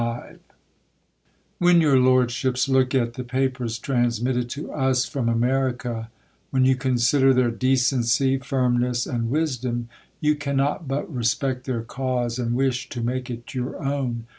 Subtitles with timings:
[1.61, 6.09] f\/^HEN your lordships look at the papers trans^ ^^ mitted to us fi'om America;
[6.49, 12.39] when you con sider their decency, firmness, and wisdom, you cannot but respect their cause,
[12.39, 14.25] and wish to make it your own.